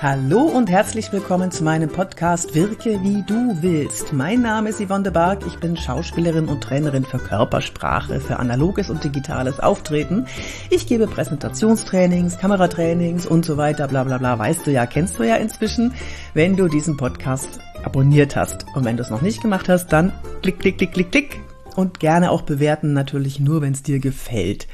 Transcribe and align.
Hallo 0.00 0.42
und 0.42 0.70
herzlich 0.70 1.12
willkommen 1.12 1.50
zu 1.50 1.64
meinem 1.64 1.88
Podcast 1.88 2.54
Wirke 2.54 3.02
wie 3.02 3.24
du 3.26 3.60
willst. 3.62 4.12
Mein 4.12 4.42
Name 4.42 4.68
ist 4.68 4.80
Yvonne 4.80 5.02
de 5.02 5.12
Barg, 5.12 5.44
ich 5.44 5.58
bin 5.58 5.76
Schauspielerin 5.76 6.46
und 6.46 6.62
Trainerin 6.62 7.04
für 7.04 7.18
Körpersprache, 7.18 8.20
für 8.20 8.38
analoges 8.38 8.90
und 8.90 9.02
digitales 9.02 9.58
Auftreten. 9.58 10.28
Ich 10.70 10.86
gebe 10.86 11.08
Präsentationstrainings, 11.08 12.38
Kameratrainings 12.38 13.26
und 13.26 13.44
so 13.44 13.56
weiter, 13.56 13.88
bla 13.88 14.04
bla 14.04 14.18
bla, 14.18 14.38
weißt 14.38 14.68
du 14.68 14.70
ja, 14.70 14.86
kennst 14.86 15.18
du 15.18 15.24
ja 15.24 15.34
inzwischen, 15.34 15.92
wenn 16.32 16.56
du 16.56 16.68
diesen 16.68 16.96
Podcast 16.96 17.58
abonniert 17.82 18.36
hast. 18.36 18.66
Und 18.76 18.84
wenn 18.84 18.96
du 18.96 19.02
es 19.02 19.10
noch 19.10 19.22
nicht 19.22 19.42
gemacht 19.42 19.68
hast, 19.68 19.88
dann 19.88 20.12
klick, 20.42 20.60
klick, 20.60 20.78
klick, 20.78 20.92
klick, 20.92 21.10
klick 21.10 21.40
und 21.74 21.98
gerne 21.98 22.30
auch 22.30 22.42
bewerten, 22.42 22.92
natürlich 22.92 23.40
nur, 23.40 23.62
wenn 23.62 23.72
es 23.72 23.82
dir 23.82 23.98
gefällt. 23.98 24.68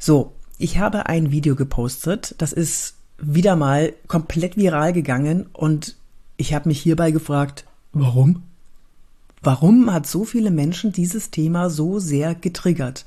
So, 0.00 0.32
ich 0.58 0.78
habe 0.78 1.06
ein 1.06 1.30
Video 1.30 1.54
gepostet, 1.54 2.34
das 2.38 2.52
ist 2.52 2.95
wieder 3.18 3.56
mal 3.56 3.94
komplett 4.06 4.56
viral 4.56 4.92
gegangen 4.92 5.46
und 5.52 5.96
ich 6.36 6.54
habe 6.54 6.68
mich 6.68 6.80
hierbei 6.80 7.10
gefragt, 7.10 7.64
warum? 7.92 8.42
Warum 9.42 9.92
hat 9.92 10.06
so 10.06 10.24
viele 10.24 10.50
Menschen 10.50 10.92
dieses 10.92 11.30
Thema 11.30 11.70
so 11.70 11.98
sehr 11.98 12.34
getriggert? 12.34 13.06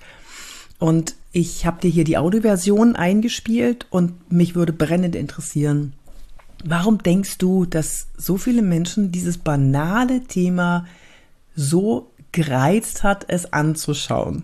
Und 0.79 1.15
ich 1.31 1.65
habe 1.65 1.81
dir 1.81 1.89
hier 1.89 2.05
die 2.05 2.17
Audioversion 2.17 2.95
eingespielt 2.95 3.85
und 3.89 4.31
mich 4.31 4.55
würde 4.55 4.73
brennend 4.73 5.15
interessieren, 5.15 5.93
warum 6.63 6.99
denkst 6.99 7.37
du, 7.37 7.65
dass 7.65 8.07
so 8.17 8.37
viele 8.37 8.61
Menschen 8.61 9.11
dieses 9.11 9.37
banale 9.37 10.23
Thema 10.23 10.87
so 11.55 12.09
gereizt 12.31 13.03
hat, 13.03 13.25
es 13.27 13.53
anzuschauen? 13.53 14.43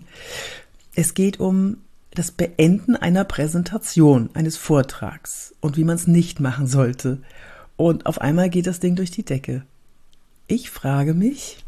Es 0.94 1.14
geht 1.14 1.40
um 1.40 1.78
das 2.16 2.30
Beenden 2.30 2.96
einer 2.96 3.24
Präsentation, 3.24 4.30
eines 4.34 4.56
Vortrags 4.56 5.54
und 5.60 5.76
wie 5.76 5.84
man 5.84 5.96
es 5.96 6.06
nicht 6.06 6.40
machen 6.40 6.66
sollte. 6.66 7.18
Und 7.76 8.06
auf 8.06 8.20
einmal 8.20 8.50
geht 8.50 8.66
das 8.66 8.80
Ding 8.80 8.96
durch 8.96 9.10
die 9.10 9.24
Decke. 9.24 9.64
Ich 10.46 10.70
frage 10.70 11.12
mich, 11.12 11.64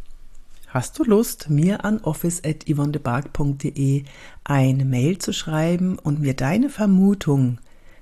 hast 0.68 0.98
du 0.98 1.04
Lust, 1.04 1.50
mir 1.50 1.84
an 1.84 1.98
office.yvonnebark.de 1.98 4.04
eine 4.44 4.84
Mail 4.84 5.18
zu 5.18 5.32
schreiben 5.32 5.98
und 5.98 6.20
mir 6.20 6.34
deine 6.34 6.70
Vermutung 6.70 7.58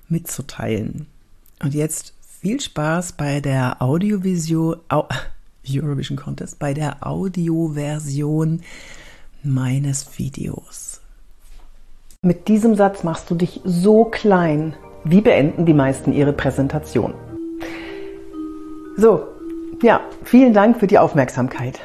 mitzuteilen? 0.08 1.06
Und 1.60 1.74
jetzt 1.74 2.14
viel 2.40 2.60
Spaß 2.60 3.14
bei 3.14 3.40
der 3.40 3.82
Audiovision, 3.82 4.76
Au, 4.88 5.08
Eurovision 5.68 6.16
Contest, 6.16 6.60
bei 6.60 6.74
der 6.74 7.04
Audioversion 7.04 8.60
meines 9.42 10.16
Videos. 10.16 11.00
Mit 12.26 12.48
diesem 12.48 12.74
Satz 12.74 13.04
machst 13.04 13.30
du 13.30 13.36
dich 13.36 13.60
so 13.62 14.04
klein. 14.04 14.74
Wie 15.04 15.20
beenden 15.20 15.64
die 15.64 15.72
meisten 15.72 16.12
ihre 16.12 16.32
Präsentation? 16.32 17.14
So, 18.96 19.28
ja, 19.80 20.00
vielen 20.24 20.52
Dank 20.52 20.80
für 20.80 20.88
die 20.88 20.98
Aufmerksamkeit. 20.98 21.78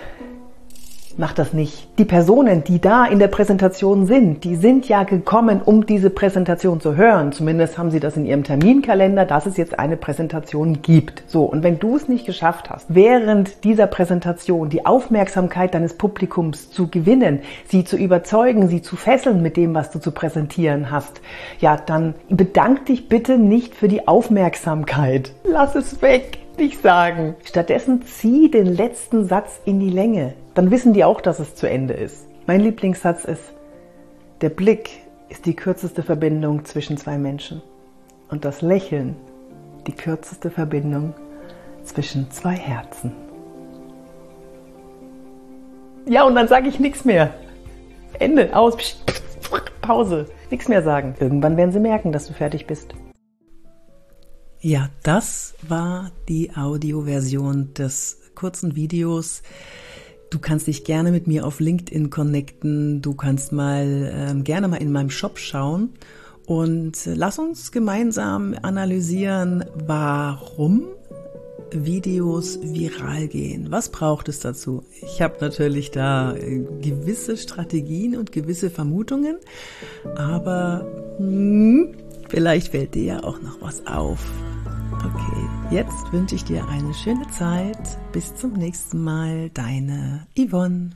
Mach 1.18 1.34
das 1.34 1.54
nicht. 1.54 1.88
Die 1.98 2.06
Personen, 2.06 2.64
die 2.64 2.80
da 2.80 3.06
in 3.06 3.20
der 3.20 3.28
Präsentation 3.28 4.06
sind, 4.06 4.44
die 4.44 4.56
sind 4.56 4.88
ja 4.88 5.04
gekommen, 5.04 5.62
um 5.64 5.86
diese 5.86 6.10
Präsentation 6.10 6.80
zu 6.80 6.96
hören. 6.96 7.32
Zumindest 7.32 7.78
haben 7.78 7.92
sie 7.92 8.00
das 8.00 8.18
in 8.18 8.26
ihrem 8.26 8.44
Terminkalender, 8.44 9.26
dass 9.26 9.46
es 9.46 9.58
jetzt 9.58 9.80
eine 9.80 9.98
Präsentation 9.98 10.82
gibt. 10.82 11.24
So, 11.28 11.44
und 11.44 11.64
wenn 11.64 11.80
du 11.80 11.96
es 11.96 12.08
nicht 12.08 12.26
geschafft 12.26 12.70
hast, 12.70 12.86
während 12.90 13.64
dieser 13.64 13.88
Präsentation 13.88 14.70
die 14.70 14.86
Aufmerksamkeit 14.86 15.74
deines 15.74 15.96
Publikums 15.96 16.72
zu 16.72 16.88
gewinnen, 16.88 17.40
sie 17.68 17.84
zu 17.84 17.98
überzeugen, 17.98 18.68
sie 18.68 18.82
zu 18.82 18.96
fesseln 18.96 19.42
mit 19.42 19.58
dem, 19.58 19.74
was 19.74 19.92
du 19.92 20.00
zu 20.00 20.12
präsentieren 20.12 20.92
hast, 20.92 21.22
ja, 21.60 21.78
dann 21.78 22.16
bedank 22.30 22.86
dich 22.86 23.10
bitte 23.10 23.38
nicht 23.38 23.76
für 23.76 23.88
die 23.88 24.08
Aufmerksamkeit. 24.08 25.32
Lass 25.44 25.76
es 25.76 26.02
weg 26.02 26.41
nicht 26.58 26.82
sagen. 26.82 27.36
Stattdessen 27.44 28.04
zieh 28.04 28.50
den 28.50 28.66
letzten 28.66 29.28
Satz 29.28 29.60
in 29.66 29.80
die 29.80 29.90
Länge. 29.90 30.34
Dann 30.54 30.72
wissen 30.72 30.94
die 30.94 31.04
auch, 31.04 31.22
dass 31.22 31.40
es 31.40 31.56
zu 31.56 31.70
Ende 31.70 31.94
ist. 31.94 32.28
Mein 32.48 32.62
Lieblingssatz 32.62 33.26
ist, 33.26 33.54
der 34.42 34.50
Blick 34.50 34.90
ist 35.30 35.46
die 35.46 35.56
kürzeste 35.56 36.04
Verbindung 36.04 36.66
zwischen 36.66 36.98
zwei 36.98 37.18
Menschen. 37.18 37.62
Und 38.30 38.46
das 38.46 38.62
Lächeln 38.62 39.16
die 39.88 39.94
kürzeste 39.94 40.50
Verbindung 40.52 41.14
zwischen 41.84 42.30
zwei 42.32 42.54
Herzen. 42.54 43.12
Ja, 46.06 46.24
und 46.24 46.36
dann 46.36 46.48
sage 46.48 46.68
ich 46.68 46.80
nichts 46.80 47.06
mehr. 47.06 47.34
Ende, 48.20 48.56
aus, 48.56 48.78
Pause. 49.82 50.28
Nichts 50.50 50.68
mehr 50.68 50.84
sagen. 50.84 51.16
Irgendwann 51.20 51.58
werden 51.58 51.72
sie 51.72 51.80
merken, 51.80 52.12
dass 52.12 52.28
du 52.28 52.34
fertig 52.34 52.68
bist. 52.68 52.94
Ja, 54.64 54.90
das 55.02 55.56
war 55.68 56.12
die 56.30 56.56
Audioversion 56.56 57.74
des 57.74 58.20
kurzen 58.36 58.76
Videos. 58.76 59.42
Du 60.30 60.38
kannst 60.38 60.68
dich 60.68 60.84
gerne 60.84 61.12
mit 61.12 61.26
mir 61.26 61.48
auf 61.48 61.60
LinkedIn 61.60 62.12
connecten. 62.12 63.02
Du 63.02 63.16
kannst 63.16 63.52
mal 63.52 64.12
ähm, 64.14 64.44
gerne 64.44 64.68
mal 64.68 64.78
in 64.78 64.92
meinem 64.92 65.10
Shop 65.10 65.40
schauen 65.40 65.90
und 66.46 66.94
lass 67.06 67.40
uns 67.40 67.72
gemeinsam 67.72 68.56
analysieren, 68.62 69.66
warum 69.74 70.84
Videos 71.72 72.60
viral 72.62 73.30
gehen. 73.30 73.72
Was 73.72 73.90
braucht 73.90 74.30
es 74.30 74.42
dazu? 74.42 74.84
Ich 75.02 75.24
habe 75.24 75.38
natürlich 75.42 75.90
da 75.90 76.36
äh, 76.36 76.64
gewisse 76.82 77.36
Strategien 77.36 78.16
und 78.16 78.32
gewisse 78.32 78.70
Vermutungen, 78.70 79.38
aber 80.16 80.86
hm, 81.18 81.96
vielleicht 82.30 82.68
fällt 82.68 82.94
dir 82.94 83.04
ja 83.04 83.24
auch 83.24 83.42
noch 83.42 83.60
was 83.60 83.88
auf. 83.88 84.20
Okay, 85.04 85.50
jetzt 85.72 86.14
wünsche 86.14 86.36
ich 86.36 86.44
dir 86.44 86.68
eine 86.68 86.94
schöne 86.94 87.28
Zeit. 87.30 87.98
Bis 88.12 88.36
zum 88.36 88.54
nächsten 88.54 89.04
Mal, 89.04 89.50
deine 89.50 90.28
Yvonne. 90.38 90.92